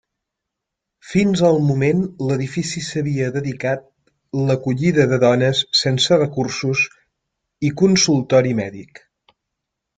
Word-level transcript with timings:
Fins 1.09 1.43
al 1.49 1.59
moment 1.65 1.99
l'edifici 2.29 2.81
s'havia 2.87 3.27
dedicat 3.35 3.85
l'acollida 4.49 5.07
de 5.13 5.21
dones 5.27 5.63
sense 5.83 6.21
recursos 6.23 6.85
i 7.71 7.75
consultori 7.85 8.59
mèdic. 8.65 9.07